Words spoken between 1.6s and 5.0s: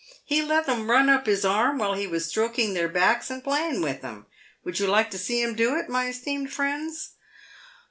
while he was stroking their backs and playing with 'em. Would you